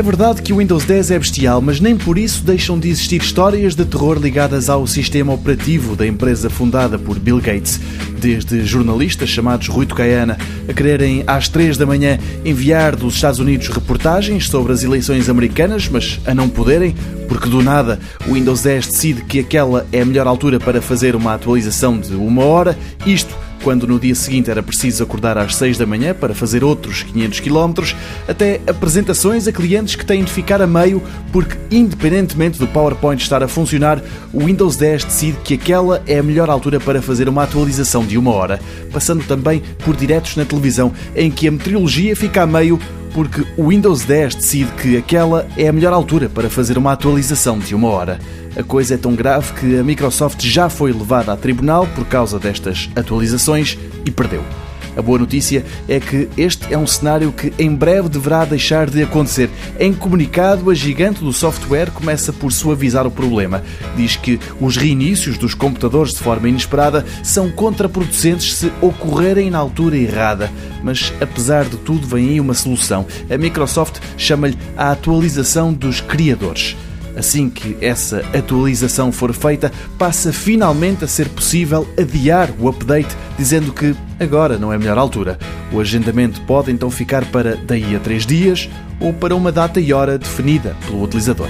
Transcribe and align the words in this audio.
É 0.00 0.02
verdade 0.02 0.40
que 0.40 0.50
o 0.50 0.56
Windows 0.56 0.86
10 0.86 1.10
é 1.10 1.18
bestial, 1.18 1.60
mas 1.60 1.78
nem 1.78 1.94
por 1.94 2.16
isso 2.16 2.42
deixam 2.42 2.78
de 2.78 2.88
existir 2.88 3.20
histórias 3.20 3.74
de 3.74 3.84
terror 3.84 4.16
ligadas 4.18 4.70
ao 4.70 4.86
sistema 4.86 5.30
operativo 5.30 5.94
da 5.94 6.06
empresa 6.06 6.48
fundada 6.48 6.98
por 6.98 7.18
Bill 7.18 7.38
Gates. 7.38 7.78
Desde 8.18 8.64
jornalistas 8.64 9.28
chamados 9.28 9.68
Rui 9.68 9.84
Tocaiana 9.84 10.38
a 10.66 10.72
quererem 10.72 11.22
às 11.26 11.50
3 11.50 11.76
da 11.76 11.84
manhã 11.84 12.18
enviar 12.46 12.96
dos 12.96 13.16
Estados 13.16 13.40
Unidos 13.40 13.68
reportagens 13.68 14.48
sobre 14.48 14.72
as 14.72 14.82
eleições 14.82 15.28
americanas, 15.28 15.86
mas 15.86 16.18
a 16.24 16.34
não 16.34 16.48
poderem, 16.48 16.94
porque 17.28 17.50
do 17.50 17.62
nada 17.62 18.00
o 18.26 18.32
Windows 18.32 18.62
10 18.62 18.86
decide 18.86 19.22
que 19.24 19.40
aquela 19.40 19.86
é 19.92 20.00
a 20.00 20.06
melhor 20.06 20.26
altura 20.26 20.58
para 20.58 20.80
fazer 20.80 21.14
uma 21.14 21.34
atualização 21.34 22.00
de 22.00 22.14
uma 22.14 22.42
hora, 22.42 22.74
isto 23.04 23.36
quando 23.62 23.86
no 23.86 23.98
dia 23.98 24.14
seguinte 24.14 24.50
era 24.50 24.62
preciso 24.62 25.02
acordar 25.02 25.38
às 25.38 25.54
6 25.56 25.78
da 25.78 25.86
manhã 25.86 26.14
para 26.14 26.34
fazer 26.34 26.64
outros 26.64 27.02
500 27.02 27.40
km, 27.40 27.94
até 28.28 28.60
apresentações 28.66 29.46
a 29.46 29.52
clientes 29.52 29.94
que 29.94 30.04
têm 30.04 30.24
de 30.24 30.32
ficar 30.32 30.60
a 30.60 30.66
meio 30.66 31.02
porque, 31.32 31.56
independentemente 31.70 32.58
do 32.58 32.66
PowerPoint 32.66 33.22
estar 33.22 33.42
a 33.42 33.48
funcionar, 33.48 34.02
o 34.32 34.44
Windows 34.44 34.76
10 34.76 35.04
decide 35.04 35.38
que 35.44 35.54
aquela 35.54 36.02
é 36.06 36.18
a 36.18 36.22
melhor 36.22 36.48
altura 36.50 36.80
para 36.80 37.02
fazer 37.02 37.28
uma 37.28 37.44
atualização 37.44 38.04
de 38.04 38.16
uma 38.18 38.32
hora, 38.32 38.60
passando 38.92 39.24
também 39.24 39.62
por 39.84 39.96
diretos 39.96 40.36
na 40.36 40.44
televisão 40.44 40.92
em 41.14 41.30
que 41.30 41.48
a 41.48 41.50
meteorologia 41.50 42.16
fica 42.16 42.42
a 42.42 42.46
meio 42.46 42.78
porque 43.12 43.44
o 43.56 43.68
Windows 43.68 44.04
10 44.04 44.34
decide 44.36 44.72
que 44.72 44.96
aquela 44.96 45.46
é 45.56 45.68
a 45.68 45.72
melhor 45.72 45.92
altura 45.92 46.28
para 46.28 46.48
fazer 46.48 46.78
uma 46.78 46.92
atualização 46.92 47.58
de 47.58 47.74
uma 47.74 47.88
hora. 47.88 48.18
A 48.56 48.62
coisa 48.62 48.94
é 48.94 48.96
tão 48.96 49.14
grave 49.14 49.52
que 49.54 49.78
a 49.78 49.84
Microsoft 49.84 50.42
já 50.42 50.68
foi 50.68 50.92
levada 50.92 51.32
a 51.32 51.36
tribunal 51.36 51.86
por 51.88 52.04
causa 52.06 52.38
destas 52.38 52.88
atualizações 52.96 53.78
e 54.04 54.10
perdeu. 54.10 54.44
A 54.96 55.02
boa 55.02 55.18
notícia 55.18 55.64
é 55.88 56.00
que 56.00 56.28
este 56.36 56.72
é 56.72 56.78
um 56.78 56.86
cenário 56.86 57.32
que 57.32 57.52
em 57.58 57.74
breve 57.74 58.08
deverá 58.08 58.44
deixar 58.44 58.90
de 58.90 59.02
acontecer. 59.02 59.48
Em 59.78 59.92
comunicado, 59.92 60.70
a 60.70 60.74
gigante 60.74 61.20
do 61.20 61.32
software 61.32 61.90
começa 61.90 62.32
por 62.32 62.52
suavizar 62.52 63.06
o 63.06 63.10
problema. 63.10 63.62
Diz 63.96 64.16
que 64.16 64.38
os 64.60 64.76
reinícios 64.76 65.38
dos 65.38 65.54
computadores 65.54 66.12
de 66.12 66.18
forma 66.18 66.48
inesperada 66.48 67.04
são 67.22 67.50
contraproducentes 67.50 68.54
se 68.54 68.72
ocorrerem 68.80 69.50
na 69.50 69.58
altura 69.58 69.96
errada. 69.96 70.50
Mas, 70.82 71.12
apesar 71.20 71.64
de 71.64 71.76
tudo, 71.76 72.06
vem 72.06 72.30
aí 72.30 72.40
uma 72.40 72.54
solução. 72.54 73.06
A 73.30 73.36
Microsoft 73.36 74.00
chama-lhe 74.16 74.58
a 74.76 74.90
atualização 74.90 75.72
dos 75.72 76.00
criadores. 76.00 76.76
Assim 77.16 77.50
que 77.50 77.76
essa 77.80 78.18
atualização 78.36 79.10
for 79.12 79.32
feita, 79.32 79.72
passa 79.98 80.32
finalmente 80.32 81.04
a 81.04 81.08
ser 81.08 81.28
possível 81.28 81.88
adiar 81.98 82.50
o 82.58 82.68
update, 82.68 83.16
dizendo 83.38 83.72
que 83.72 83.94
agora 84.18 84.58
não 84.58 84.72
é 84.72 84.76
a 84.76 84.78
melhor 84.78 84.98
altura. 84.98 85.38
O 85.72 85.80
agendamento 85.80 86.40
pode 86.42 86.70
então 86.70 86.90
ficar 86.90 87.24
para 87.26 87.56
daí 87.56 87.94
a 87.94 88.00
três 88.00 88.24
dias 88.24 88.68
ou 89.00 89.12
para 89.12 89.34
uma 89.34 89.50
data 89.50 89.80
e 89.80 89.92
hora 89.92 90.18
definida 90.18 90.76
pelo 90.86 91.02
utilizador. 91.02 91.48